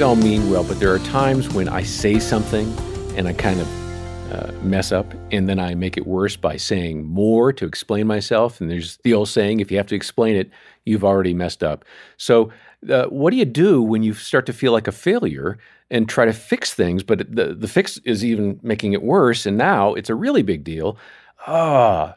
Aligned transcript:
we 0.00 0.04
all 0.04 0.16
mean 0.16 0.48
well, 0.48 0.64
but 0.64 0.80
there 0.80 0.90
are 0.94 0.98
times 1.00 1.50
when 1.50 1.68
I 1.68 1.82
say 1.82 2.18
something 2.18 2.74
and 3.18 3.28
I 3.28 3.34
kind 3.34 3.60
of 3.60 4.32
uh, 4.32 4.50
mess 4.62 4.92
up, 4.92 5.12
and 5.30 5.46
then 5.46 5.58
I 5.58 5.74
make 5.74 5.98
it 5.98 6.06
worse 6.06 6.36
by 6.36 6.56
saying 6.56 7.04
more 7.04 7.52
to 7.52 7.66
explain 7.66 8.06
myself. 8.06 8.62
And 8.62 8.70
there's 8.70 8.96
the 9.04 9.12
old 9.12 9.28
saying, 9.28 9.60
if 9.60 9.70
you 9.70 9.76
have 9.76 9.88
to 9.88 9.94
explain 9.94 10.36
it, 10.36 10.50
you've 10.86 11.04
already 11.04 11.34
messed 11.34 11.62
up. 11.62 11.84
So, 12.16 12.50
uh, 12.88 13.08
what 13.08 13.30
do 13.30 13.36
you 13.36 13.44
do 13.44 13.82
when 13.82 14.02
you 14.02 14.14
start 14.14 14.46
to 14.46 14.54
feel 14.54 14.72
like 14.72 14.88
a 14.88 14.92
failure 14.92 15.58
and 15.90 16.08
try 16.08 16.24
to 16.24 16.32
fix 16.32 16.72
things, 16.72 17.02
but 17.02 17.18
the, 17.18 17.54
the 17.54 17.68
fix 17.68 17.98
is 17.98 18.24
even 18.24 18.58
making 18.62 18.94
it 18.94 19.02
worse, 19.02 19.44
and 19.44 19.58
now 19.58 19.92
it's 19.92 20.08
a 20.08 20.14
really 20.14 20.42
big 20.42 20.64
deal? 20.64 20.96
Ah, 21.46 22.16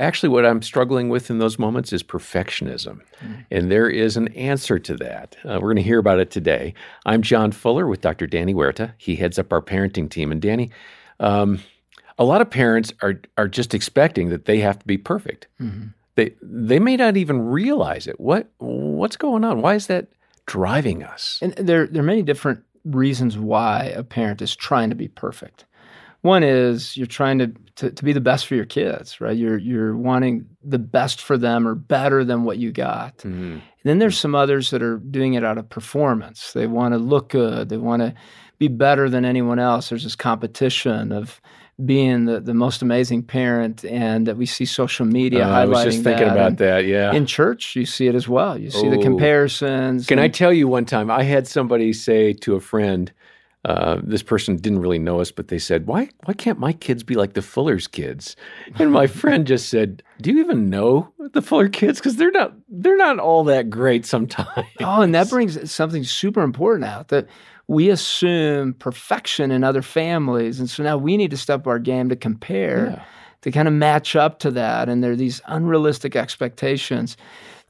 Actually, 0.00 0.28
what 0.28 0.46
I'm 0.46 0.62
struggling 0.62 1.08
with 1.08 1.28
in 1.28 1.38
those 1.38 1.58
moments 1.58 1.92
is 1.92 2.04
perfectionism. 2.04 3.00
Mm. 3.20 3.46
And 3.50 3.70
there 3.70 3.90
is 3.90 4.16
an 4.16 4.28
answer 4.28 4.78
to 4.78 4.94
that. 4.96 5.36
Uh, 5.44 5.54
we're 5.54 5.72
going 5.72 5.76
to 5.76 5.82
hear 5.82 5.98
about 5.98 6.20
it 6.20 6.30
today. 6.30 6.72
I'm 7.04 7.20
John 7.20 7.50
Fuller 7.50 7.86
with 7.88 8.00
Dr. 8.00 8.28
Danny 8.28 8.54
Huerta. 8.54 8.94
He 8.96 9.16
heads 9.16 9.40
up 9.40 9.52
our 9.52 9.60
parenting 9.60 10.08
team. 10.08 10.30
And 10.30 10.40
Danny, 10.40 10.70
um, 11.18 11.58
a 12.16 12.24
lot 12.24 12.40
of 12.40 12.48
parents 12.48 12.92
are, 13.02 13.20
are 13.36 13.48
just 13.48 13.74
expecting 13.74 14.28
that 14.28 14.44
they 14.44 14.60
have 14.60 14.78
to 14.78 14.86
be 14.86 14.98
perfect. 14.98 15.48
Mm-hmm. 15.60 15.88
They, 16.14 16.34
they 16.42 16.78
may 16.78 16.96
not 16.96 17.16
even 17.16 17.40
realize 17.40 18.06
it. 18.06 18.20
What, 18.20 18.48
what's 18.58 19.16
going 19.16 19.44
on? 19.44 19.62
Why 19.62 19.74
is 19.74 19.88
that 19.88 20.08
driving 20.46 21.02
us? 21.02 21.40
And 21.42 21.54
there, 21.54 21.88
there 21.88 22.02
are 22.02 22.06
many 22.06 22.22
different 22.22 22.62
reasons 22.84 23.36
why 23.36 23.84
a 23.84 24.02
parent 24.04 24.42
is 24.42 24.54
trying 24.54 24.90
to 24.90 24.96
be 24.96 25.08
perfect. 25.08 25.64
One 26.22 26.42
is 26.42 26.96
you're 26.96 27.06
trying 27.06 27.38
to, 27.38 27.52
to, 27.76 27.90
to 27.90 28.04
be 28.04 28.12
the 28.12 28.20
best 28.20 28.46
for 28.46 28.56
your 28.56 28.64
kids, 28.64 29.20
right? 29.20 29.36
You're 29.36 29.58
you're 29.58 29.96
wanting 29.96 30.46
the 30.64 30.78
best 30.78 31.22
for 31.22 31.38
them 31.38 31.66
or 31.66 31.74
better 31.74 32.24
than 32.24 32.44
what 32.44 32.58
you 32.58 32.72
got. 32.72 33.18
Mm-hmm. 33.18 33.58
Then 33.84 33.98
there's 33.98 34.18
some 34.18 34.34
others 34.34 34.70
that 34.70 34.82
are 34.82 34.98
doing 34.98 35.34
it 35.34 35.44
out 35.44 35.58
of 35.58 35.68
performance. 35.68 36.52
They 36.52 36.66
want 36.66 36.94
to 36.94 36.98
look 36.98 37.30
good. 37.30 37.68
They 37.68 37.76
want 37.76 38.02
to 38.02 38.14
be 38.58 38.68
better 38.68 39.08
than 39.08 39.24
anyone 39.24 39.58
else. 39.58 39.88
There's 39.88 40.04
this 40.04 40.16
competition 40.16 41.12
of 41.12 41.40
being 41.84 42.24
the, 42.24 42.40
the 42.40 42.54
most 42.54 42.82
amazing 42.82 43.22
parent 43.22 43.84
and 43.84 44.26
that 44.26 44.36
we 44.36 44.46
see 44.46 44.64
social 44.64 45.06
media 45.06 45.46
uh, 45.46 45.48
highlighting 45.48 45.62
I 45.62 45.64
was 45.66 45.84
just 45.84 46.04
thinking 46.04 46.26
that. 46.26 46.32
about 46.32 46.48
and 46.48 46.58
that, 46.58 46.84
yeah. 46.86 47.12
In 47.12 47.24
church, 47.24 47.76
you 47.76 47.86
see 47.86 48.08
it 48.08 48.16
as 48.16 48.28
well. 48.28 48.58
You 48.58 48.70
see 48.70 48.88
oh. 48.88 48.90
the 48.90 48.98
comparisons. 48.98 50.06
Can 50.06 50.18
and, 50.18 50.24
I 50.24 50.28
tell 50.28 50.52
you 50.52 50.66
one 50.66 50.84
time, 50.84 51.10
I 51.10 51.22
had 51.22 51.46
somebody 51.46 51.92
say 51.92 52.32
to 52.32 52.56
a 52.56 52.60
friend, 52.60 53.12
uh, 53.68 54.00
this 54.02 54.22
person 54.22 54.56
didn't 54.56 54.78
really 54.78 54.98
know 54.98 55.20
us, 55.20 55.30
but 55.30 55.48
they 55.48 55.58
said, 55.58 55.86
"Why? 55.86 56.08
Why 56.24 56.32
can't 56.32 56.58
my 56.58 56.72
kids 56.72 57.02
be 57.02 57.16
like 57.16 57.34
the 57.34 57.42
Fuller's 57.42 57.86
kids?" 57.86 58.34
And 58.78 58.90
my 58.90 59.06
friend 59.20 59.46
just 59.46 59.68
said, 59.68 60.02
"Do 60.22 60.32
you 60.32 60.40
even 60.40 60.70
know 60.70 61.12
the 61.18 61.42
Fuller 61.42 61.68
kids? 61.68 61.98
Because 61.98 62.16
they're 62.16 62.30
not 62.30 62.54
they're 62.70 62.96
not 62.96 63.18
all 63.18 63.44
that 63.44 63.68
great 63.68 64.06
sometimes." 64.06 64.66
Oh, 64.80 65.02
and 65.02 65.14
that 65.14 65.28
brings 65.28 65.70
something 65.70 66.02
super 66.02 66.40
important 66.40 66.86
out 66.86 67.08
that 67.08 67.26
we 67.66 67.90
assume 67.90 68.72
perfection 68.72 69.50
in 69.50 69.62
other 69.64 69.82
families, 69.82 70.58
and 70.58 70.70
so 70.70 70.82
now 70.82 70.96
we 70.96 71.18
need 71.18 71.30
to 71.32 71.36
step 71.36 71.66
our 71.66 71.78
game 71.78 72.08
to 72.08 72.16
compare, 72.16 72.96
yeah. 72.96 73.04
to 73.42 73.50
kind 73.50 73.68
of 73.68 73.74
match 73.74 74.16
up 74.16 74.38
to 74.38 74.50
that. 74.52 74.88
And 74.88 75.04
there 75.04 75.12
are 75.12 75.16
these 75.16 75.42
unrealistic 75.44 76.16
expectations 76.16 77.18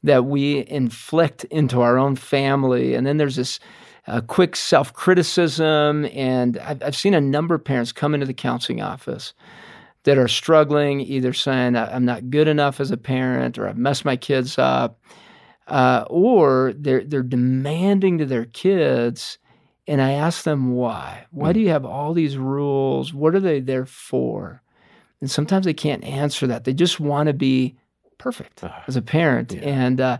that 0.05 0.27
we 0.27 0.65
inflict 0.69 1.43
into 1.47 1.81
our 1.81 1.99
own 1.99 2.15
family, 2.15 2.95
and 2.95 3.05
then 3.05 3.17
there's 3.17 3.35
this 3.35 3.59
uh, 4.09 4.21
quick 4.23 4.57
self 4.57 4.93
criticism. 4.93 6.07
And 6.07 6.59
I've, 6.59 6.83
I've 6.83 6.97
seen 6.97 7.15
a 7.15 7.21
number 7.21 7.55
of 7.55 7.65
parents 7.65 7.93
come 7.93 8.15
into 8.15 8.27
the 8.27 8.35
counseling 8.35 8.83
office 8.83 9.35
that 10.05 10.19
are 10.19 10.29
struggling, 10.29 11.01
either 11.01 11.33
saying, 11.33 11.77
I'm 11.77 12.05
not 12.05 12.31
good 12.31 12.49
enough 12.49 12.81
as 12.81 12.91
a 12.91 12.97
parent 12.97 13.59
or 13.59 13.69
I've 13.69 13.77
messed 13.77 14.05
my 14.05 14.17
kids 14.17 14.59
up, 14.59 15.01
uh, 15.67 16.05
or 16.09 16.73
they're, 16.77 17.05
they're 17.05 17.23
demanding 17.23 18.19
to 18.19 18.27
their 18.27 18.47
kids. 18.47 19.39
And 19.87 20.01
I 20.01 20.13
ask 20.13 20.45
them 20.45 20.73
why. 20.73 21.27
Why 21.31 21.53
do 21.53 21.61
hmm. 21.61 21.67
you 21.67 21.73
have 21.73 21.85
all 21.85 22.15
these 22.15 22.37
rules? 22.37 23.13
What 23.13 23.35
are 23.35 23.41
they 23.41 23.61
there 23.61 23.87
for? 23.87 24.63
And 25.21 25.31
sometimes 25.31 25.65
they 25.65 25.75
can't 25.75 26.05
answer 26.05 26.47
that. 26.47 26.65
They 26.65 26.75
just 26.75 27.01
want 27.01 27.27
to 27.27 27.33
be 27.33 27.77
perfect 28.19 28.63
as 28.87 28.97
a 28.97 29.03
parent. 29.03 29.53
Yeah. 29.53 29.61
And 29.61 30.01
uh, 30.01 30.19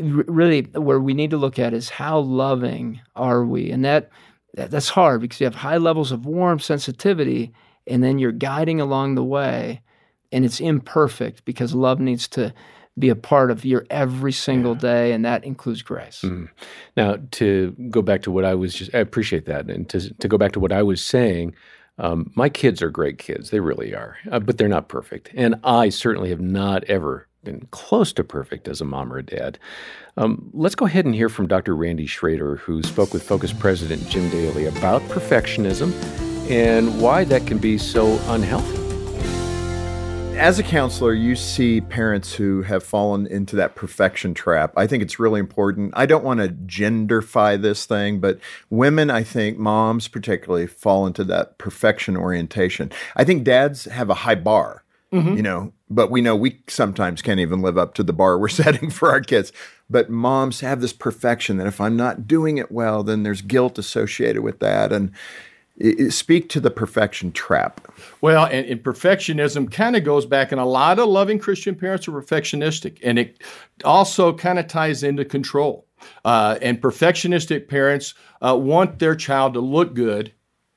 really 0.00 0.62
where 0.72 1.00
we 1.00 1.14
need 1.14 1.30
to 1.30 1.36
look 1.36 1.58
at 1.58 1.74
is 1.74 1.88
how 1.90 2.18
loving 2.18 3.00
are 3.16 3.44
we 3.44 3.70
and 3.70 3.84
that 3.84 4.10
that's 4.54 4.88
hard 4.88 5.20
because 5.20 5.40
you 5.40 5.44
have 5.44 5.54
high 5.54 5.76
levels 5.76 6.12
of 6.12 6.26
warm 6.26 6.58
sensitivity 6.58 7.52
and 7.86 8.02
then 8.02 8.18
you're 8.18 8.32
guiding 8.32 8.80
along 8.80 9.14
the 9.14 9.24
way 9.24 9.82
and 10.32 10.44
it's 10.44 10.60
imperfect 10.60 11.44
because 11.44 11.74
love 11.74 12.00
needs 12.00 12.28
to 12.28 12.52
be 12.98 13.08
a 13.08 13.16
part 13.16 13.50
of 13.50 13.64
your 13.64 13.84
every 13.90 14.32
single 14.32 14.74
yeah. 14.74 14.80
day 14.80 15.12
and 15.12 15.24
that 15.24 15.44
includes 15.44 15.82
grace 15.82 16.22
mm. 16.22 16.48
now 16.96 17.16
to 17.32 17.74
go 17.90 18.02
back 18.02 18.22
to 18.22 18.30
what 18.30 18.44
i 18.44 18.54
was 18.54 18.74
just 18.74 18.94
i 18.94 18.98
appreciate 18.98 19.46
that 19.46 19.68
and 19.68 19.88
to, 19.88 20.12
to 20.14 20.28
go 20.28 20.38
back 20.38 20.52
to 20.52 20.60
what 20.60 20.72
i 20.72 20.82
was 20.82 21.04
saying 21.04 21.54
um, 21.96 22.32
my 22.34 22.48
kids 22.48 22.82
are 22.82 22.90
great 22.90 23.18
kids 23.18 23.50
they 23.50 23.60
really 23.60 23.94
are 23.94 24.16
uh, 24.30 24.38
but 24.38 24.58
they're 24.58 24.68
not 24.68 24.88
perfect 24.88 25.30
and 25.34 25.56
i 25.64 25.88
certainly 25.88 26.30
have 26.30 26.40
not 26.40 26.84
ever 26.84 27.26
been 27.44 27.66
close 27.70 28.12
to 28.14 28.24
perfect 28.24 28.66
as 28.68 28.80
a 28.80 28.84
mom 28.84 29.12
or 29.12 29.18
a 29.18 29.22
dad. 29.22 29.58
Um, 30.16 30.50
let's 30.52 30.74
go 30.74 30.86
ahead 30.86 31.04
and 31.04 31.14
hear 31.14 31.28
from 31.28 31.46
Dr. 31.46 31.76
Randy 31.76 32.06
Schroeder, 32.06 32.56
who 32.56 32.82
spoke 32.82 33.12
with 33.12 33.22
Focus 33.22 33.52
President 33.52 34.08
Jim 34.08 34.30
Daly 34.30 34.66
about 34.66 35.02
perfectionism 35.02 35.92
and 36.50 37.00
why 37.00 37.24
that 37.24 37.46
can 37.46 37.58
be 37.58 37.78
so 37.78 38.18
unhealthy. 38.26 38.84
As 40.36 40.58
a 40.58 40.64
counselor, 40.64 41.14
you 41.14 41.36
see 41.36 41.80
parents 41.80 42.34
who 42.34 42.62
have 42.62 42.82
fallen 42.82 43.28
into 43.28 43.54
that 43.54 43.76
perfection 43.76 44.34
trap. 44.34 44.72
I 44.76 44.88
think 44.88 45.02
it's 45.02 45.20
really 45.20 45.38
important. 45.38 45.94
I 45.96 46.06
don't 46.06 46.24
want 46.24 46.40
to 46.40 46.48
genderfy 46.48 47.62
this 47.62 47.86
thing, 47.86 48.18
but 48.18 48.40
women, 48.68 49.10
I 49.10 49.22
think, 49.22 49.58
moms 49.58 50.08
particularly, 50.08 50.66
fall 50.66 51.06
into 51.06 51.22
that 51.24 51.58
perfection 51.58 52.16
orientation. 52.16 52.90
I 53.14 53.22
think 53.22 53.44
dads 53.44 53.84
have 53.84 54.10
a 54.10 54.14
high 54.14 54.34
bar 54.34 54.83
Mm-hmm. 55.14 55.36
You 55.36 55.42
know, 55.42 55.72
but 55.88 56.10
we 56.10 56.20
know 56.20 56.34
we 56.34 56.60
sometimes 56.66 57.22
can't 57.22 57.38
even 57.38 57.62
live 57.62 57.78
up 57.78 57.94
to 57.94 58.02
the 58.02 58.12
bar 58.12 58.36
we're 58.40 58.48
setting 58.48 58.90
for 58.90 59.10
our 59.10 59.20
kids. 59.20 59.52
But 59.88 60.10
moms 60.10 60.60
have 60.60 60.80
this 60.80 60.92
perfection 60.92 61.58
that 61.58 61.66
if 61.66 61.80
I'm 61.80 61.96
not 61.96 62.26
doing 62.26 62.58
it 62.58 62.72
well, 62.72 63.02
then 63.02 63.22
there's 63.22 63.42
guilt 63.42 63.78
associated 63.78 64.42
with 64.42 64.58
that. 64.60 64.92
And 64.92 65.12
it, 65.76 66.00
it, 66.00 66.10
speak 66.12 66.48
to 66.50 66.60
the 66.60 66.70
perfection 66.70 67.32
trap. 67.32 67.80
Well, 68.20 68.46
and, 68.46 68.66
and 68.66 68.82
perfectionism 68.82 69.70
kind 69.70 69.96
of 69.96 70.04
goes 70.04 70.26
back, 70.26 70.52
and 70.52 70.60
a 70.60 70.64
lot 70.64 70.98
of 70.98 71.08
loving 71.08 71.38
Christian 71.38 71.74
parents 71.74 72.08
are 72.08 72.12
perfectionistic, 72.12 72.98
and 73.02 73.18
it 73.18 73.42
also 73.84 74.32
kind 74.32 74.58
of 74.58 74.66
ties 74.68 75.02
into 75.02 75.24
control. 75.24 75.86
Uh, 76.24 76.58
and 76.62 76.80
perfectionistic 76.80 77.68
parents 77.68 78.14
uh, 78.40 78.56
want 78.56 78.98
their 78.98 79.16
child 79.16 79.54
to 79.54 79.60
look 79.60 79.94
good 79.94 80.32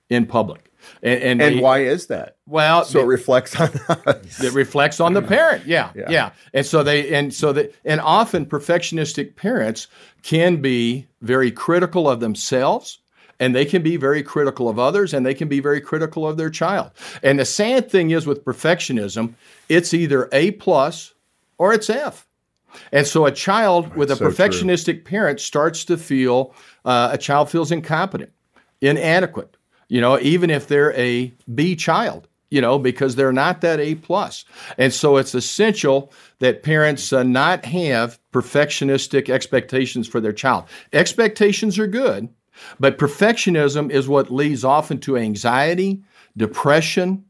in 0.09 0.25
public. 0.25 0.72
And, 1.03 1.22
and, 1.22 1.41
and 1.41 1.62
why 1.62 1.79
is 1.79 2.07
that? 2.07 2.38
Well, 2.45 2.85
so 2.85 3.00
it, 3.00 3.03
it 3.03 3.07
reflects 3.07 3.59
on 3.59 3.69
us. 3.88 4.44
It 4.44 4.53
reflects 4.53 5.00
on 5.00 5.13
the 5.13 5.22
parent. 5.22 5.66
Yeah, 5.66 5.91
yeah, 5.95 6.09
yeah. 6.09 6.31
And 6.53 6.66
so 6.66 6.84
they 6.84 7.13
and 7.13 7.34
so 7.34 7.51
that 7.53 7.75
and 7.84 8.00
often 8.00 8.45
perfectionistic 8.45 9.35
parents 9.35 9.88
can 10.23 10.62
be 10.62 11.07
very 11.22 11.51
critical 11.51 12.09
of 12.09 12.19
themselves 12.19 13.00
and 13.40 13.56
they 13.56 13.66
can 13.66 13.84
be 13.84 13.97
very 13.97 14.23
critical 14.23 14.69
of 14.69 14.79
others 14.79 15.13
and 15.13 15.25
they 15.25 15.34
can 15.34 15.47
be 15.47 15.59
very 15.59 15.81
critical 15.81 16.28
of 16.28 16.38
their 16.38 16.50
child. 16.50 16.91
And 17.22 17.39
the 17.39 17.45
sad 17.45 17.91
thing 17.91 18.12
is 18.12 18.25
with 18.25 18.44
perfectionism, 18.44 19.34
it's 19.69 19.94
either 19.94 20.29
A 20.31 20.51
plus 20.51 21.13
or 21.57 21.74
it's 21.74 21.89
F. 21.89 22.25
And 22.91 23.07
so 23.07 23.25
a 23.25 23.31
child 23.31 23.95
with 23.95 24.12
a 24.12 24.16
so 24.16 24.25
perfectionistic 24.25 24.85
true. 24.85 25.03
parent 25.03 25.39
starts 25.39 25.85
to 25.85 25.97
feel 25.97 26.53
uh, 26.85 27.09
a 27.12 27.18
child 27.18 27.50
feels 27.50 27.72
incompetent, 27.72 28.31
inadequate, 28.81 29.56
you 29.88 30.02
know, 30.02 30.20
even 30.20 30.50
if 30.50 30.68
they're 30.68 30.94
a 30.94 31.34
B 31.53 31.75
child, 31.75 32.28
you 32.50 32.62
know, 32.62 32.80
because 32.80 33.16
they're 33.16 33.34
not 33.34 33.62
that 33.62 33.80
A 33.80 33.96
plus. 33.96 34.46
And 34.78 34.94
so 34.94 35.18
it's 35.18 35.36
essential 35.36 36.12
that 36.40 36.64
parents 36.64 37.12
uh, 37.12 37.24
not 37.24 37.66
have 37.66 38.20
perfectionistic 38.31 39.30
expectations 39.30 40.08
for 40.08 40.22
their 40.22 40.34
child. 40.34 40.66
Expectations 40.94 41.78
are 41.78 41.88
good, 41.88 42.30
but 42.80 42.98
perfectionism 42.98 43.92
is 43.92 44.07
what 44.07 44.31
leads 44.31 44.63
often 44.63 45.00
to 45.01 45.18
anxiety, 45.18 46.04
depression, 46.36 47.25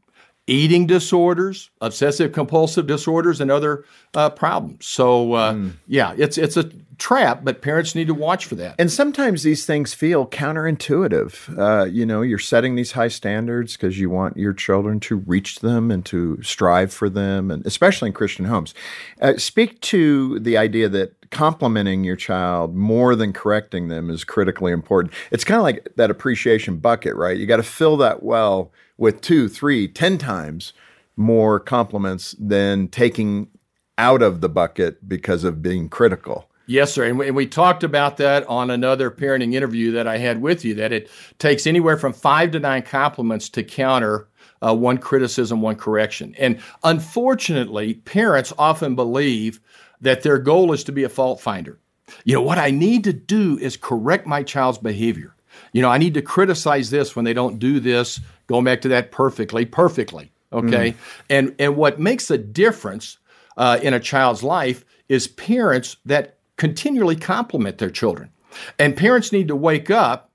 eating 0.48 0.86
disorders, 0.86 1.70
obsessive 1.80 2.32
compulsive 2.32 2.86
disorders, 2.86 3.40
and 3.40 3.50
other 3.50 3.84
uh, 4.14 4.30
problems. 4.30 4.86
So, 4.86 5.34
uh, 5.34 5.52
mm. 5.52 5.72
yeah, 5.86 6.14
it's 6.16 6.38
it's 6.38 6.56
a 6.56 6.70
trap, 6.96 7.44
but 7.44 7.62
parents 7.62 7.94
need 7.94 8.08
to 8.08 8.14
watch 8.14 8.46
for 8.46 8.56
that. 8.56 8.74
And 8.78 8.90
sometimes 8.90 9.44
these 9.44 9.64
things 9.64 9.94
feel 9.94 10.26
counterintuitive. 10.26 11.56
Uh, 11.56 11.84
you 11.84 12.04
know, 12.04 12.22
you're 12.22 12.38
setting 12.40 12.74
these 12.74 12.92
high 12.92 13.08
standards 13.08 13.76
because 13.76 14.00
you 14.00 14.10
want 14.10 14.36
your 14.36 14.52
children 14.52 14.98
to 15.00 15.16
reach 15.16 15.60
them 15.60 15.90
and 15.92 16.04
to 16.06 16.42
strive 16.42 16.92
for 16.92 17.08
them, 17.08 17.50
and 17.50 17.64
especially 17.66 18.08
in 18.08 18.14
Christian 18.14 18.46
homes. 18.46 18.74
Uh, 19.20 19.36
speak 19.36 19.80
to 19.82 20.40
the 20.40 20.56
idea 20.56 20.88
that 20.88 21.30
complimenting 21.30 22.04
your 22.04 22.16
child 22.16 22.74
more 22.74 23.14
than 23.14 23.34
correcting 23.34 23.88
them 23.88 24.10
is 24.10 24.24
critically 24.24 24.72
important. 24.72 25.12
It's 25.30 25.44
kind 25.44 25.58
of 25.58 25.62
like 25.62 25.86
that 25.96 26.10
appreciation 26.10 26.78
bucket, 26.78 27.14
right? 27.14 27.36
You 27.36 27.46
got 27.46 27.58
to 27.58 27.62
fill 27.62 27.98
that 27.98 28.22
well 28.22 28.72
with 28.98 29.22
two, 29.22 29.48
three, 29.48 29.88
ten 29.88 30.18
times 30.18 30.74
more 31.16 31.58
compliments 31.58 32.34
than 32.38 32.88
taking 32.88 33.48
out 33.96 34.22
of 34.22 34.40
the 34.40 34.48
bucket 34.48 35.08
because 35.08 35.42
of 35.42 35.62
being 35.62 35.88
critical. 35.88 36.48
Yes, 36.66 36.92
sir. 36.92 37.04
And 37.04 37.18
we, 37.18 37.28
and 37.28 37.34
we, 37.34 37.46
talked 37.46 37.82
about 37.82 38.18
that 38.18 38.46
on 38.46 38.70
another 38.70 39.10
parenting 39.10 39.54
interview 39.54 39.90
that 39.92 40.06
I 40.06 40.18
had 40.18 40.42
with 40.42 40.66
you, 40.66 40.74
that 40.74 40.92
it 40.92 41.10
takes 41.38 41.66
anywhere 41.66 41.96
from 41.96 42.12
five 42.12 42.50
to 42.50 42.60
nine 42.60 42.82
compliments 42.82 43.48
to 43.50 43.64
counter 43.64 44.28
uh, 44.60 44.74
one 44.74 44.98
criticism, 44.98 45.62
one 45.62 45.76
correction. 45.76 46.34
And 46.38 46.60
unfortunately, 46.84 47.94
parents 47.94 48.52
often 48.58 48.94
believe 48.94 49.60
that 50.02 50.22
their 50.22 50.38
goal 50.38 50.72
is 50.72 50.84
to 50.84 50.92
be 50.92 51.04
a 51.04 51.08
fault 51.08 51.40
finder. 51.40 51.78
You 52.24 52.34
know, 52.34 52.42
what 52.42 52.58
I 52.58 52.70
need 52.70 53.04
to 53.04 53.12
do 53.14 53.58
is 53.58 53.76
correct 53.76 54.26
my 54.26 54.42
child's 54.42 54.78
behavior. 54.78 55.34
You 55.72 55.82
know, 55.82 55.90
I 55.90 55.98
need 55.98 56.14
to 56.14 56.22
criticize 56.22 56.90
this 56.90 57.16
when 57.16 57.24
they 57.24 57.34
don't 57.34 57.58
do 57.58 57.80
this, 57.80 58.20
going 58.48 58.64
back 58.64 58.80
to 58.80 58.88
that 58.88 59.12
perfectly, 59.12 59.64
perfectly. 59.64 60.32
Okay. 60.52 60.92
Mm. 60.92 60.96
And, 61.30 61.54
and 61.58 61.76
what 61.76 62.00
makes 62.00 62.30
a 62.30 62.38
difference 62.38 63.18
uh, 63.56 63.78
in 63.82 63.94
a 63.94 64.00
child's 64.00 64.42
life 64.42 64.84
is 65.08 65.28
parents 65.28 65.96
that 66.04 66.38
continually 66.56 67.16
compliment 67.16 67.78
their 67.78 67.90
children. 67.90 68.30
And 68.78 68.96
parents 68.96 69.30
need 69.30 69.48
to 69.48 69.56
wake 69.56 69.90
up 69.90 70.30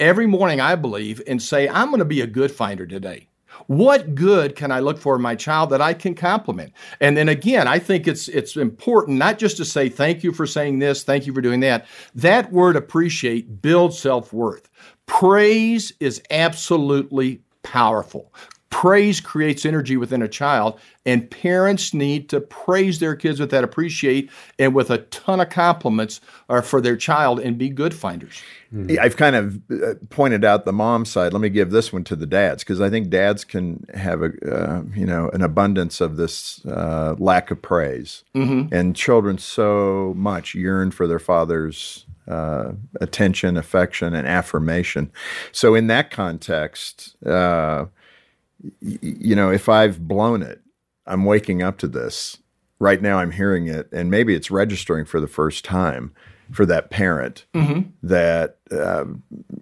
every 0.00 0.26
morning, 0.26 0.60
I 0.60 0.74
believe, 0.74 1.22
and 1.26 1.40
say, 1.42 1.68
I'm 1.68 1.88
going 1.88 1.98
to 1.98 2.04
be 2.04 2.20
a 2.20 2.26
good 2.26 2.50
finder 2.50 2.86
today. 2.86 3.28
What 3.66 4.14
good 4.14 4.56
can 4.56 4.70
I 4.70 4.80
look 4.80 4.98
for 4.98 5.16
in 5.16 5.22
my 5.22 5.34
child 5.34 5.70
that 5.70 5.82
I 5.82 5.92
can 5.92 6.14
compliment? 6.14 6.72
And 7.00 7.16
then 7.16 7.28
again, 7.28 7.66
I 7.66 7.78
think 7.78 8.06
it's 8.06 8.28
it's 8.28 8.56
important 8.56 9.18
not 9.18 9.38
just 9.38 9.56
to 9.56 9.64
say 9.64 9.88
thank 9.88 10.22
you 10.22 10.32
for 10.32 10.46
saying 10.46 10.78
this, 10.78 11.02
thank 11.02 11.26
you 11.26 11.34
for 11.34 11.40
doing 11.40 11.60
that. 11.60 11.86
That 12.14 12.52
word 12.52 12.76
appreciate 12.76 13.60
builds 13.60 13.98
self-worth. 13.98 14.68
Praise 15.06 15.92
is 15.98 16.22
absolutely 16.30 17.42
powerful. 17.72 18.32
Praise 18.70 19.18
creates 19.18 19.64
energy 19.64 19.96
within 19.96 20.20
a 20.20 20.28
child, 20.28 20.78
and 21.06 21.30
parents 21.30 21.94
need 21.94 22.28
to 22.28 22.38
praise 22.38 22.98
their 22.98 23.16
kids 23.16 23.40
with 23.40 23.50
that 23.50 23.64
appreciate 23.64 24.30
and 24.58 24.74
with 24.74 24.90
a 24.90 24.98
ton 24.98 25.40
of 25.40 25.48
compliments 25.48 26.20
uh, 26.50 26.60
for 26.60 26.82
their 26.82 26.96
child 26.96 27.40
and 27.40 27.56
be 27.56 27.70
good 27.70 27.94
finders. 27.94 28.42
Mm-hmm. 28.72 28.98
I've 29.00 29.16
kind 29.16 29.36
of 29.36 29.60
uh, 29.70 29.94
pointed 30.10 30.44
out 30.44 30.66
the 30.66 30.72
mom 30.72 31.06
side. 31.06 31.32
Let 31.32 31.40
me 31.40 31.48
give 31.48 31.70
this 31.70 31.94
one 31.94 32.04
to 32.04 32.16
the 32.16 32.26
dads 32.26 32.62
because 32.62 32.82
I 32.82 32.90
think 32.90 33.08
dads 33.08 33.42
can 33.42 33.86
have 33.94 34.22
a 34.22 34.32
uh, 34.46 34.82
you 34.94 35.06
know 35.06 35.30
an 35.32 35.40
abundance 35.40 36.02
of 36.02 36.16
this 36.16 36.64
uh, 36.66 37.14
lack 37.18 37.50
of 37.50 37.62
praise, 37.62 38.22
mm-hmm. 38.34 38.72
and 38.72 38.94
children 38.94 39.38
so 39.38 40.12
much 40.14 40.54
yearn 40.54 40.90
for 40.90 41.06
their 41.06 41.18
father's 41.18 42.04
uh, 42.28 42.72
attention, 43.00 43.56
affection, 43.56 44.14
and 44.14 44.26
affirmation. 44.26 45.10
So 45.52 45.74
in 45.74 45.86
that 45.88 46.10
context, 46.10 47.16
uh, 47.24 47.86
y- 48.82 48.98
you 49.00 49.34
know, 49.34 49.50
if 49.50 49.68
I've 49.68 50.06
blown 50.06 50.42
it, 50.42 50.60
I'm 51.06 51.24
waking 51.24 51.62
up 51.62 51.78
to 51.78 51.88
this. 51.88 52.38
Right 52.80 53.02
now, 53.02 53.18
I'm 53.18 53.32
hearing 53.32 53.66
it, 53.66 53.88
and 53.92 54.10
maybe 54.10 54.34
it's 54.34 54.50
registering 54.50 55.04
for 55.04 55.20
the 55.20 55.26
first 55.26 55.64
time 55.64 56.12
for 56.52 56.64
that 56.66 56.90
parent 56.90 57.44
mm-hmm. 57.54 57.90
that 58.02 58.56
uh, 58.70 59.04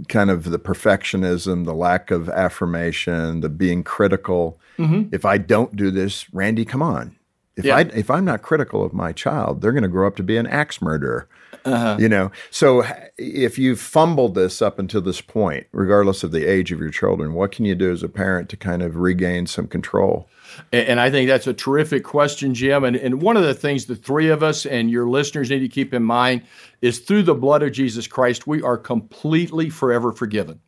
kind 0.09 0.31
of 0.31 0.51
the 0.51 0.59
perfectionism, 0.59 1.65
the 1.65 1.75
lack 1.75 2.11
of 2.11 2.29
affirmation, 2.29 3.41
the 3.41 3.49
being 3.49 3.83
critical. 3.83 4.61
Mm-hmm. 4.79 5.15
If 5.15 5.25
I 5.25 5.39
don't 5.39 5.77
do 5.77 5.91
this, 5.91 6.33
Randy, 6.33 6.65
come 6.65 6.83
on. 6.83 7.17
If 7.57 7.65
yeah. 7.65 7.77
I 7.77 7.81
if 7.81 8.11
I'm 8.11 8.25
not 8.25 8.43
critical 8.43 8.85
of 8.85 8.93
my 8.93 9.13
child, 9.13 9.61
they're 9.61 9.73
going 9.73 9.83
to 9.83 9.89
grow 9.89 10.07
up 10.07 10.17
to 10.17 10.23
be 10.23 10.37
an 10.37 10.47
axe 10.47 10.83
murderer. 10.83 11.29
Uh-huh. 11.65 11.97
You 11.99 12.09
know, 12.09 12.31
so 12.51 12.85
if 13.19 13.59
you've 13.59 13.81
fumbled 13.81 14.37
this 14.37 14.63
up 14.63 14.79
until 14.79 15.01
this 15.01 15.21
point, 15.21 15.67
regardless 15.73 16.23
of 16.23 16.31
the 16.31 16.47
age 16.47 16.71
of 16.71 16.79
your 16.79 16.91
children, 16.91 17.33
what 17.33 17.51
can 17.51 17.65
you 17.65 17.75
do 17.75 17.91
as 17.91 18.05
a 18.05 18.09
parent 18.09 18.49
to 18.51 18.57
kind 18.57 18.83
of 18.83 18.97
regain 18.97 19.47
some 19.47 19.67
control? 19.67 20.29
And 20.73 21.01
I 21.01 21.11
think 21.11 21.29
that's 21.29 21.49
a 21.49 21.53
terrific 21.53 22.05
question, 22.05 22.55
Jim. 22.55 22.85
And, 22.85 22.95
and 22.95 23.21
one 23.21 23.37
of 23.37 23.43
the 23.43 23.55
things 23.55 23.87
the 23.87 23.97
three 23.97 24.29
of 24.29 24.43
us 24.43 24.65
and 24.65 24.91
your 24.91 25.09
listeners 25.09 25.51
need 25.51 25.59
to 25.59 25.69
keep 25.69 25.93
in 25.93 26.05
mind 26.05 26.43
is 26.83 27.01
through 27.01 27.25
the 27.25 27.35
blood 27.35 27.63
of 27.63 27.73
Jesus 27.73 28.07
Christ, 28.07 28.47
we 28.47 28.63
are 28.63 28.79
completely 28.79 29.69
forever 29.69 30.13
forgiven. 30.13 30.61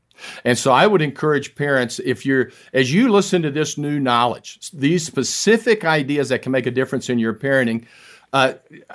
And 0.45 0.59
so 0.59 0.73
I 0.73 0.87
would 0.87 1.03
encourage 1.03 1.55
parents 1.55 2.01
if 2.05 2.27
you're 2.27 2.51
as 2.73 2.93
you 2.93 3.11
listen 3.11 3.43
to 3.43 3.51
this 3.51 3.79
new 3.79 3.99
knowledge, 3.99 4.59
these 4.73 5.05
specific 5.05 5.85
ideas 5.85 6.29
that 6.29 6.43
can 6.43 6.53
make 6.53 6.67
a 6.67 6.71
difference 6.71 7.09
in 7.09 7.19
your 7.19 7.35
parenting, 7.35 7.87
uh, 8.33 8.55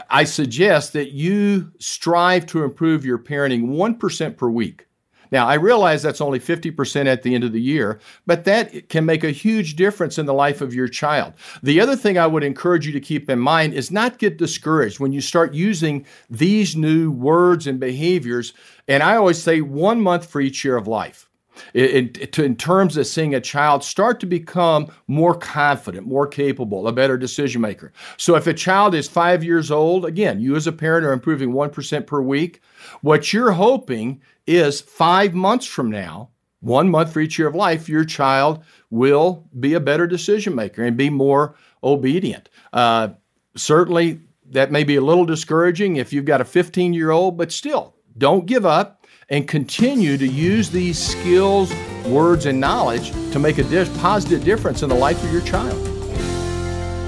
I 0.10 0.26
suggest 0.26 0.94
that 0.94 1.12
you 1.12 1.72
strive 1.80 2.46
to 2.48 2.64
improve 2.64 3.06
your 3.06 3.18
parenting 3.18 3.70
1% 3.70 4.38
per 4.38 4.50
week. 4.50 4.88
Now, 5.34 5.48
I 5.48 5.56
realize 5.56 6.04
that's 6.04 6.22
only 6.22 6.40
50% 6.40 7.08
at 7.08 7.24
the 7.24 7.34
end 7.34 7.44
of 7.44 7.54
the 7.54 7.62
year, 7.62 8.00
but 8.28 8.44
that 8.46 8.88
can 8.90 9.04
make 9.04 9.24
a 9.24 9.32
huge 9.32 9.76
difference 9.76 10.20
in 10.20 10.28
the 10.28 10.34
life 10.34 10.62
of 10.62 10.76
your 10.76 10.88
child. 10.88 11.34
The 11.64 11.82
other 11.82 11.96
thing 11.96 12.20
I 12.20 12.28
would 12.28 12.44
encourage 12.44 12.86
you 12.86 12.94
to 12.94 13.00
keep 13.00 13.28
in 13.32 13.40
mind 13.40 13.74
is 13.74 13.90
not 13.90 14.20
get 14.20 14.38
discouraged 14.38 15.00
when 15.00 15.12
you 15.12 15.22
start 15.22 15.56
using 15.56 16.06
these 16.30 16.76
new 16.76 17.10
words 17.10 17.66
and 17.66 17.80
behaviors. 17.80 18.54
And 18.88 19.02
I 19.02 19.16
always 19.16 19.42
say 19.42 19.62
one 19.62 20.02
month 20.02 20.30
for 20.30 20.40
each 20.40 20.64
year 20.64 20.78
of 20.78 20.88
life. 20.88 21.28
In, 21.74 22.10
terms 22.56 22.98
of 22.98 23.08
seeing 23.08 23.36
a 23.36 23.42
child 23.42 23.84
start 23.84 24.20
to 24.20 24.26
become 24.26 24.88
more 25.08 25.36
confident, 25.36 26.08
more 26.08 26.28
capable, 26.28 26.88
a 26.88 26.92
better 26.92 27.18
decision 27.18 27.62
maker. 27.62 27.94
So, 28.18 28.36
if 28.36 28.48
a 28.48 28.54
child 28.54 28.96
is 28.96 29.08
five 29.08 29.44
years 29.44 29.72
old, 29.72 30.06
again, 30.06 30.40
you 30.40 30.56
as 30.56 30.68
a 30.68 30.72
parent 30.72 31.06
are 31.06 31.14
improving 31.14 31.52
1% 31.52 32.08
per 32.08 32.22
week. 32.22 32.62
What 33.02 33.34
you're 33.34 33.52
hoping 33.52 34.22
is 34.48 34.82
five 34.82 35.34
months 35.34 35.66
from 35.66 35.90
now, 35.90 36.30
one 36.60 36.90
month 36.90 37.12
for 37.12 37.20
each 37.20 37.38
year 37.38 37.48
of 37.48 37.56
life, 37.56 37.90
your 37.90 38.06
child 38.06 38.64
will 38.90 39.48
be 39.60 39.74
a 39.74 39.80
better 39.80 40.08
decision 40.08 40.56
maker 40.56 40.84
and 40.84 40.98
be 40.98 41.10
more 41.10 41.56
obedient. 41.84 42.50
Uh, 42.72 43.10
certainly, 43.56 44.22
that 44.50 44.72
may 44.72 44.84
be 44.84 44.96
a 44.96 45.02
little 45.02 45.26
discouraging 45.26 45.98
if 45.98 46.14
you've 46.14 46.26
got 46.26 46.42
a 46.42 46.46
15 46.46 46.94
year 46.94 47.12
old, 47.12 47.38
but 47.38 47.52
still, 47.52 47.96
don't 48.18 48.46
give 48.46 48.66
up 48.66 49.03
and 49.34 49.48
continue 49.48 50.16
to 50.16 50.28
use 50.28 50.70
these 50.70 51.00
skills, 51.00 51.74
words, 52.06 52.46
and 52.46 52.60
knowledge 52.60 53.10
to 53.32 53.40
make 53.40 53.58
a 53.58 53.64
di- 53.64 53.90
positive 53.98 54.44
difference 54.44 54.84
in 54.84 54.90
the 54.90 54.96
life 54.96 55.24
of 55.24 55.34
your 55.34 55.42
child. 55.42 55.76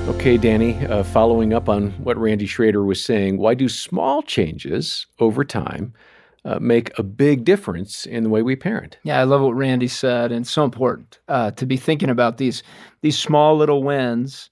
Okay, 0.10 0.36
Danny, 0.36 0.84
uh, 0.88 1.04
following 1.04 1.54
up 1.54 1.70
on 1.70 1.92
what 2.04 2.18
Randy 2.18 2.48
Schroeder 2.48 2.84
was 2.84 3.04
saying, 3.06 3.38
why 3.38 3.54
do 3.54 3.70
small 3.70 4.24
changes 4.24 5.06
over 5.20 5.46
time 5.46 5.94
uh, 6.46 6.58
make 6.60 6.98
a 6.98 7.04
big 7.04 7.46
difference 7.46 8.08
in 8.08 8.24
the 8.24 8.30
way 8.30 8.42
we 8.42 8.56
parent. 8.56 8.98
Yeah, 9.04 9.20
I 9.20 9.24
love 9.24 9.42
what 9.42 9.56
Randy 9.56 9.88
said, 9.88 10.32
and 10.32 10.42
it's 10.42 10.52
so 10.52 10.64
important 10.64 11.20
uh, 11.28 11.52
to 11.52 11.66
be 11.66 11.78
thinking 11.78 12.10
about 12.10 12.38
these 12.38 12.62
these 13.02 13.18
small 13.18 13.58
little 13.58 13.82
wins 13.84 14.52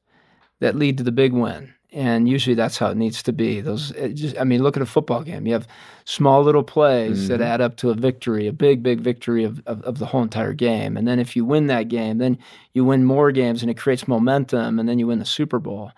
that 0.59 0.75
lead 0.75 0.97
to 0.97 1.03
the 1.03 1.11
big 1.11 1.33
win. 1.33 1.73
And 1.93 2.27
usually 2.27 2.55
that's 2.55 2.77
how 2.77 2.87
it 2.87 2.97
needs 2.97 3.21
to 3.23 3.31
be. 3.31 3.61
Those, 3.61 3.91
just, 4.13 4.37
I 4.39 4.43
mean, 4.43 4.63
look 4.63 4.75
at 4.75 4.81
a 4.81 4.85
football 4.87 5.21
game. 5.21 5.45
You 5.45 5.53
have 5.53 5.67
small 6.05 6.41
little 6.41 6.63
plays 6.63 7.19
mm-hmm. 7.19 7.27
that 7.27 7.41
add 7.41 7.61
up 7.61 7.77
to 7.77 7.91
a 7.91 7.93
victory, 7.93 8.47
a 8.47 8.53
big, 8.53 8.81
big 8.81 8.99
victory 8.99 9.43
of, 9.43 9.61
of, 9.67 9.81
of 9.83 9.99
the 9.99 10.07
whole 10.07 10.23
entire 10.23 10.53
game. 10.53 10.97
And 10.97 11.07
then 11.07 11.19
if 11.19 11.35
you 11.35 11.45
win 11.45 11.67
that 11.67 11.89
game, 11.89 12.17
then 12.17 12.39
you 12.73 12.83
win 12.83 13.05
more 13.05 13.31
games, 13.31 13.61
and 13.61 13.69
it 13.69 13.77
creates 13.77 14.07
momentum, 14.07 14.79
and 14.79 14.89
then 14.89 14.97
you 14.97 15.07
win 15.07 15.19
the 15.19 15.25
Super 15.25 15.59
Bowl 15.59 15.91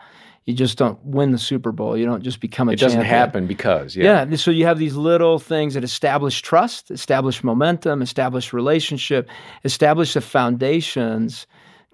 you 0.46 0.54
just 0.54 0.78
don't 0.78 1.04
win 1.04 1.32
the 1.32 1.40
Super 1.40 1.72
Bowl. 1.72 1.98
You 1.98 2.06
don't 2.06 2.22
just 2.22 2.40
become 2.40 2.70
a 2.70 2.74
It 2.74 2.80
doesn't 2.80 3.00
champion. 3.00 3.18
happen 3.18 3.48
because, 3.48 3.96
yeah. 3.96 4.26
Yeah. 4.30 4.36
So 4.36 4.52
you 4.52 4.66
have 4.66 4.78
these 4.78 4.96
little 4.96 5.40
things 5.40 5.74
that 5.74 5.84
establish 5.84 6.42
trust, 6.42 6.92
establish 6.92 7.44
momentum, 7.44 8.04
establish 8.04 8.54
relationship, 8.54 9.28
establish 9.64 10.14
the 10.14 10.22
foundations 10.22 11.48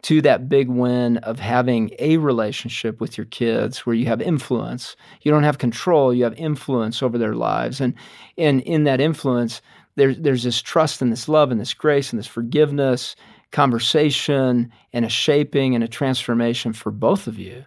to 0.03 0.21
that 0.21 0.49
big 0.49 0.67
win 0.67 1.17
of 1.17 1.39
having 1.39 1.91
a 1.99 2.17
relationship 2.17 2.99
with 2.99 3.17
your 3.17 3.25
kids 3.25 3.85
where 3.85 3.95
you 3.95 4.05
have 4.07 4.21
influence. 4.21 4.95
You 5.21 5.31
don't 5.31 5.43
have 5.43 5.57
control, 5.57 6.13
you 6.13 6.23
have 6.23 6.33
influence 6.35 7.03
over 7.03 7.17
their 7.17 7.35
lives. 7.35 7.79
And, 7.79 7.93
and 8.37 8.61
in 8.61 8.83
that 8.85 9.01
influence, 9.01 9.61
there's, 9.95 10.17
there's 10.17 10.43
this 10.43 10.61
trust 10.61 11.01
and 11.01 11.11
this 11.11 11.27
love 11.29 11.51
and 11.51 11.59
this 11.59 11.73
grace 11.73 12.11
and 12.11 12.19
this 12.19 12.27
forgiveness, 12.27 13.15
conversation, 13.51 14.71
and 14.93 15.05
a 15.05 15.09
shaping 15.09 15.75
and 15.75 15.83
a 15.83 15.87
transformation 15.87 16.73
for 16.73 16.91
both 16.91 17.27
of 17.27 17.37
you 17.37 17.65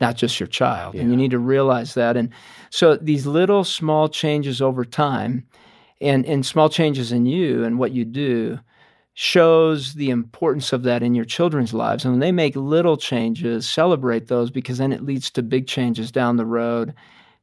not 0.00 0.16
just 0.16 0.40
your 0.40 0.48
child. 0.48 0.96
Yeah. 0.96 1.02
And 1.02 1.10
you 1.12 1.16
need 1.16 1.30
to 1.30 1.38
realize 1.38 1.94
that. 1.94 2.16
And 2.16 2.30
so 2.70 2.96
these 2.96 3.24
little 3.24 3.62
small 3.62 4.08
changes 4.08 4.60
over 4.60 4.84
time 4.84 5.46
and, 6.00 6.26
and 6.26 6.44
small 6.44 6.68
changes 6.68 7.12
in 7.12 7.24
you 7.24 7.62
and 7.62 7.78
what 7.78 7.92
you 7.92 8.04
do 8.04 8.58
shows 9.14 9.94
the 9.94 10.10
importance 10.10 10.72
of 10.72 10.84
that 10.84 11.02
in 11.02 11.14
your 11.14 11.24
children's 11.24 11.74
lives. 11.74 12.04
And 12.04 12.14
when 12.14 12.20
they 12.20 12.32
make 12.32 12.56
little 12.56 12.96
changes, 12.96 13.68
celebrate 13.68 14.28
those 14.28 14.50
because 14.50 14.78
then 14.78 14.92
it 14.92 15.04
leads 15.04 15.30
to 15.32 15.42
big 15.42 15.66
changes 15.66 16.10
down 16.10 16.36
the 16.36 16.46
road. 16.46 16.94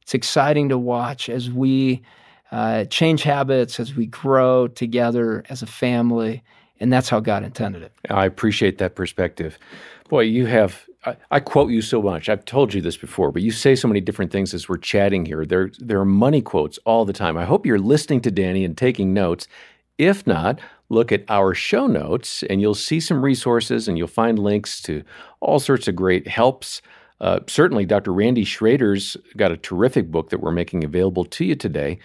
It's 0.02 0.14
exciting 0.14 0.68
to 0.70 0.78
watch 0.78 1.28
as 1.28 1.50
we 1.50 2.02
uh, 2.50 2.86
change 2.86 3.22
habits, 3.22 3.78
as 3.78 3.94
we 3.94 4.06
grow 4.06 4.66
together 4.66 5.44
as 5.48 5.62
a 5.62 5.66
family. 5.66 6.42
And 6.80 6.92
that's 6.92 7.08
how 7.08 7.20
God 7.20 7.44
intended 7.44 7.82
it. 7.82 7.92
I 8.08 8.24
appreciate 8.24 8.78
that 8.78 8.96
perspective. 8.96 9.58
Boy, 10.08 10.22
you 10.22 10.46
have 10.46 10.86
I, 11.04 11.16
I, 11.30 11.40
quote 11.40 11.70
you 11.70 11.80
so 11.80 12.02
much. 12.02 12.28
I've 12.28 12.44
told 12.44 12.74
you 12.74 12.82
this 12.82 12.96
before, 12.96 13.32
but 13.32 13.40
you 13.40 13.50
say 13.50 13.74
so 13.74 13.88
many 13.88 14.00
different 14.00 14.32
things 14.32 14.52
as 14.52 14.68
we're 14.68 14.76
chatting 14.76 15.24
here. 15.24 15.46
There, 15.46 15.70
there 15.78 15.98
are 15.98 16.04
money 16.04 16.42
quotes 16.42 16.78
all 16.84 17.06
the 17.06 17.14
time. 17.14 17.38
I 17.38 17.46
hope 17.46 17.64
you're 17.64 17.78
listening 17.78 18.20
to 18.22 18.30
Danny 18.30 18.66
and 18.66 18.76
taking 18.76 19.14
notes. 19.14 19.48
If 19.96 20.26
not, 20.26 20.60
look 20.90 21.12
at 21.12 21.24
our 21.28 21.54
show 21.54 21.86
notes 21.86 22.42
and 22.50 22.60
you'll 22.60 22.74
see 22.74 23.00
some 23.00 23.24
resources 23.24 23.88
and 23.88 23.96
you'll 23.96 24.06
find 24.08 24.38
links 24.38 24.82
to 24.82 25.02
all 25.40 25.58
sorts 25.60 25.88
of 25.88 25.96
great 25.96 26.28
helps 26.28 26.82
Uh, 27.20 27.40
certainly, 27.48 27.84
Dr. 27.84 28.12
Randy 28.14 28.44
Schroeder's 28.44 29.16
got 29.36 29.52
a 29.52 29.56
terrific 29.58 30.10
book 30.10 30.30
that 30.30 30.40
we're 30.40 30.52
making 30.52 30.84
available 30.84 31.24
to 31.26 31.44
you 31.44 31.54
today. 31.54 31.98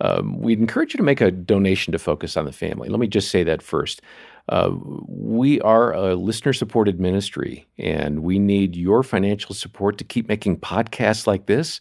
Um, 0.00 0.40
we'd 0.40 0.58
encourage 0.58 0.94
you 0.94 0.98
to 0.98 1.04
make 1.04 1.20
a 1.20 1.30
donation 1.30 1.92
to 1.92 1.98
Focus 1.98 2.36
on 2.36 2.46
the 2.46 2.52
Family. 2.52 2.88
Let 2.88 2.98
me 2.98 3.06
just 3.06 3.30
say 3.30 3.44
that 3.44 3.62
first. 3.62 4.00
Uh, 4.48 4.70
we 5.06 5.60
are 5.60 5.92
a 5.92 6.14
listener 6.16 6.52
supported 6.54 6.98
ministry, 6.98 7.66
and 7.78 8.22
we 8.22 8.38
need 8.38 8.74
your 8.74 9.02
financial 9.02 9.54
support 9.54 9.98
to 9.98 10.04
keep 10.04 10.26
making 10.28 10.58
podcasts 10.58 11.26
like 11.26 11.46
this 11.46 11.78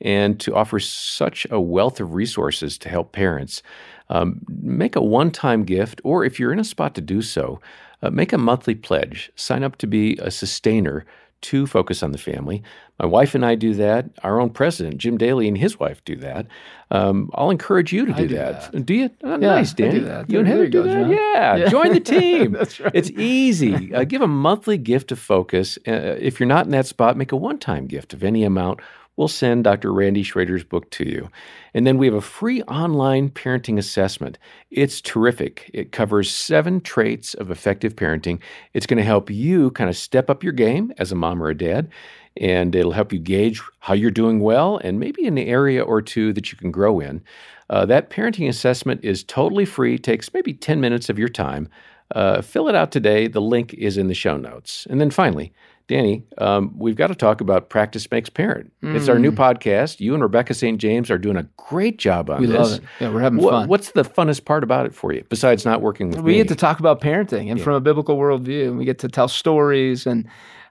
and 0.00 0.40
to 0.40 0.54
offer 0.54 0.80
such 0.80 1.46
a 1.50 1.60
wealth 1.60 2.00
of 2.00 2.14
resources 2.14 2.78
to 2.78 2.88
help 2.88 3.12
parents. 3.12 3.62
Um, 4.10 4.40
make 4.48 4.96
a 4.96 5.02
one 5.02 5.30
time 5.30 5.64
gift, 5.64 6.00
or 6.04 6.24
if 6.24 6.38
you're 6.38 6.52
in 6.52 6.58
a 6.60 6.64
spot 6.64 6.94
to 6.96 7.00
do 7.00 7.22
so, 7.22 7.60
uh, 8.02 8.10
make 8.10 8.32
a 8.32 8.38
monthly 8.38 8.74
pledge. 8.74 9.30
Sign 9.36 9.62
up 9.62 9.76
to 9.76 9.86
be 9.86 10.16
a 10.18 10.30
sustainer 10.30 11.06
to 11.42 11.66
focus 11.66 12.02
on 12.02 12.12
the 12.12 12.18
family. 12.18 12.62
My 12.98 13.06
wife 13.06 13.34
and 13.34 13.46
I 13.46 13.54
do 13.54 13.72
that. 13.74 14.10
Our 14.22 14.40
own 14.40 14.50
president, 14.50 14.98
Jim 14.98 15.16
Daly, 15.16 15.48
and 15.48 15.56
his 15.56 15.80
wife 15.80 16.04
do 16.04 16.16
that. 16.16 16.46
Um, 16.90 17.30
I'll 17.32 17.48
encourage 17.50 17.92
you 17.94 18.04
to 18.04 18.12
do, 18.12 18.28
do 18.28 18.34
that. 18.34 18.72
that. 18.72 18.84
Do 18.84 18.92
you? 18.92 19.10
Oh, 19.22 19.30
yeah, 19.30 19.36
nice, 19.36 19.72
Dan. 19.72 19.94
do 19.94 20.00
that. 20.04 20.28
You 20.28 20.40
and 20.40 20.48
Heather 20.48 20.68
do 20.68 20.82
go, 20.82 20.88
that? 20.88 21.08
Yeah. 21.08 21.56
Yeah. 21.56 21.68
Join 21.70 21.94
the 21.94 22.00
team. 22.18 22.52
That's 22.52 22.78
right. 22.78 22.92
It's 22.94 23.10
easy. 23.10 23.94
Uh, 23.94 24.04
give 24.04 24.20
a 24.20 24.26
monthly 24.28 24.76
gift 24.76 25.08
to 25.08 25.16
Focus. 25.16 25.78
Uh, 25.88 26.16
if 26.18 26.40
you're 26.40 26.46
not 26.46 26.66
in 26.66 26.72
that 26.72 26.86
spot, 26.86 27.16
make 27.16 27.32
a 27.32 27.36
one-time 27.36 27.86
gift 27.86 28.12
of 28.12 28.22
any 28.22 28.44
amount. 28.44 28.80
We'll 29.20 29.28
send 29.28 29.64
Dr. 29.64 29.92
Randy 29.92 30.22
Schroeder's 30.22 30.64
book 30.64 30.88
to 30.92 31.04
you. 31.04 31.28
And 31.74 31.86
then 31.86 31.98
we 31.98 32.06
have 32.06 32.14
a 32.14 32.22
free 32.22 32.62
online 32.62 33.28
parenting 33.28 33.76
assessment. 33.76 34.38
It's 34.70 35.02
terrific. 35.02 35.70
It 35.74 35.92
covers 35.92 36.30
seven 36.30 36.80
traits 36.80 37.34
of 37.34 37.50
effective 37.50 37.96
parenting. 37.96 38.40
It's 38.72 38.86
going 38.86 38.96
to 38.96 39.04
help 39.04 39.28
you 39.28 39.72
kind 39.72 39.90
of 39.90 39.96
step 39.98 40.30
up 40.30 40.42
your 40.42 40.54
game 40.54 40.90
as 40.96 41.12
a 41.12 41.16
mom 41.16 41.42
or 41.42 41.50
a 41.50 41.54
dad, 41.54 41.90
and 42.38 42.74
it'll 42.74 42.92
help 42.92 43.12
you 43.12 43.18
gauge 43.18 43.60
how 43.80 43.92
you're 43.92 44.10
doing 44.10 44.40
well 44.40 44.78
and 44.78 44.98
maybe 44.98 45.26
an 45.26 45.36
area 45.36 45.82
or 45.82 46.00
two 46.00 46.32
that 46.32 46.50
you 46.50 46.56
can 46.56 46.70
grow 46.70 46.98
in. 46.98 47.22
Uh, 47.68 47.84
that 47.84 48.08
parenting 48.08 48.48
assessment 48.48 49.04
is 49.04 49.22
totally 49.22 49.66
free, 49.66 49.98
takes 49.98 50.32
maybe 50.32 50.54
10 50.54 50.80
minutes 50.80 51.10
of 51.10 51.18
your 51.18 51.28
time. 51.28 51.68
Uh, 52.14 52.40
fill 52.40 52.68
it 52.68 52.74
out 52.74 52.90
today. 52.90 53.28
The 53.28 53.42
link 53.42 53.74
is 53.74 53.98
in 53.98 54.08
the 54.08 54.14
show 54.14 54.38
notes. 54.38 54.86
And 54.88 54.98
then 54.98 55.10
finally, 55.10 55.52
Danny, 55.90 56.22
um, 56.38 56.72
we've 56.78 56.94
got 56.94 57.08
to 57.08 57.16
talk 57.16 57.40
about 57.40 57.68
Practice 57.68 58.08
Makes 58.12 58.30
Parent. 58.30 58.70
It's 58.80 59.08
our 59.08 59.18
new 59.18 59.32
podcast. 59.32 59.98
You 59.98 60.14
and 60.14 60.22
Rebecca 60.22 60.54
St. 60.54 60.78
James 60.80 61.10
are 61.10 61.18
doing 61.18 61.36
a 61.36 61.42
great 61.56 61.98
job 61.98 62.30
on 62.30 62.36
Mm. 62.36 62.40
We 62.42 62.46
this. 62.46 62.56
love 62.58 62.72
it. 62.78 62.84
Yeah, 63.00 63.12
we're 63.12 63.20
having 63.22 63.40
What- 63.42 63.50
fun. 63.50 63.68
What's 63.68 63.90
the 63.90 64.04
funnest 64.04 64.44
part 64.44 64.62
about 64.62 64.86
it 64.86 64.94
for 64.94 65.12
you, 65.12 65.24
besides 65.28 65.64
not 65.64 65.82
working 65.82 66.10
with 66.10 66.20
we 66.20 66.30
me? 66.30 66.36
get 66.38 66.46
to 66.48 66.54
talk 66.54 66.78
about 66.78 67.00
parenting 67.00 67.50
and 67.50 67.60
from 67.60 67.74
a 67.74 67.80
biblical 67.80 68.16
worldview. 68.16 68.76
We 68.78 68.84
get 68.84 69.00
to 69.00 69.08
tell 69.08 69.26
stories 69.26 70.06
and 70.06 70.28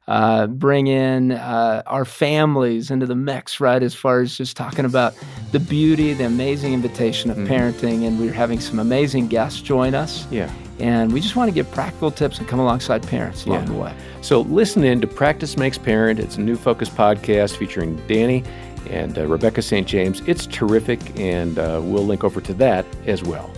uh, 0.08 0.48
bring 0.48 0.88
in 0.88 1.34
uh, 1.34 1.84
our 1.86 2.06
families 2.06 2.90
into 2.90 3.06
the 3.06 3.14
mix, 3.16 3.60
right? 3.60 3.84
As 3.84 3.94
far 3.94 4.22
as 4.22 4.38
just 4.38 4.56
talking 4.56 4.86
about 4.86 5.16
the 5.52 5.60
beauty, 5.60 6.14
the 6.14 6.24
amazing 6.28 6.72
invitation 6.74 7.30
of 7.30 7.36
parenting. 7.40 8.08
And 8.08 8.22
we're 8.22 8.32
having 8.32 8.62
some 8.62 8.80
amazing 8.80 9.28
guests 9.28 9.60
join 9.62 9.94
us. 9.96 10.26
yeah. 10.32 10.50
And 10.80 11.12
we 11.12 11.20
just 11.20 11.36
want 11.36 11.50
to 11.50 11.54
give 11.54 11.70
practical 11.72 12.10
tips 12.12 12.40
and 12.40 12.48
come 12.48 12.60
alongside 12.60 13.04
parents 13.06 13.46
along 13.46 13.60
Yeah. 13.62 13.66
the 13.66 13.74
way. 13.74 13.94
So 14.22 14.42
listen 14.42 14.84
in 14.84 15.02
to 15.02 15.08
Practice 15.08 15.58
Makes 15.58 15.78
Parent. 15.78 16.20
It's 16.20 16.38
a 16.38 16.42
new 16.42 16.56
Focus 16.56 16.90
podcast 16.90 17.58
featuring 17.58 18.02
Danny 18.08 18.44
and 18.90 19.18
uh, 19.18 19.28
Rebecca 19.28 19.62
St. 19.62 19.86
James. 19.86 20.22
It's 20.26 20.46
terrific, 20.46 21.00
and 21.20 21.60
uh, 21.60 21.82
we'll 21.84 22.06
link 22.06 22.24
over 22.24 22.40
to 22.42 22.54
that 22.56 22.86
as 23.06 23.24
well. 23.24 23.50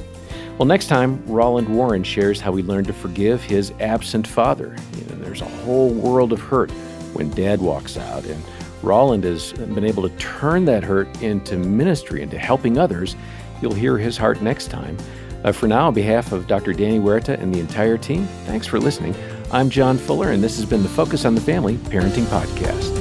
Well, 0.58 0.66
next 0.66 0.88
time, 0.88 1.24
Roland 1.28 1.70
Warren 1.70 2.04
shares 2.04 2.40
how 2.42 2.54
he 2.56 2.64
learned 2.64 2.88
to 2.88 2.94
forgive 2.94 3.42
his 3.42 3.72
absent 3.80 4.28
father. 4.28 4.76
You 4.98 5.06
know, 5.16 5.24
there's 5.24 5.42
a 5.42 5.46
whole 5.46 5.90
world 5.90 6.34
of 6.34 6.40
hurt 6.42 6.72
when 7.14 7.30
dad 7.32 7.62
walks 7.62 7.98
out, 7.98 8.26
and 8.26 8.44
Roland 8.84 9.24
has 9.24 9.54
been 9.54 9.86
able 9.86 10.08
to 10.08 10.16
turn 10.18 10.66
that 10.66 10.84
hurt 10.84 11.22
into 11.22 11.56
ministry, 11.56 12.22
into 12.22 12.38
helping 12.38 12.78
others. 12.78 13.16
You'll 13.62 13.74
hear 13.74 13.98
his 13.98 14.18
heart 14.18 14.42
next 14.42 14.68
time. 14.72 14.98
Uh, 15.44 15.52
for 15.52 15.68
now, 15.68 15.88
on 15.88 15.94
behalf 15.94 16.32
of 16.32 16.48
Dr. 16.48 16.74
Danny 16.74 17.00
Huerta 17.00 17.40
and 17.40 17.54
the 17.54 17.60
entire 17.60 17.98
team, 17.98 18.28
thanks 18.46 18.68
for 18.68 18.80
listening. 18.80 19.16
I'm 19.52 19.70
John 19.70 19.98
Fuller, 19.98 20.32
and 20.32 20.44
this 20.44 20.58
has 20.58 20.66
been 20.66 20.84
the 20.84 20.90
Focus 20.90 21.26
on 21.26 21.36
the 21.36 21.42
Family 21.42 21.76
Parenting 21.78 22.26
Podcast. 22.26 23.01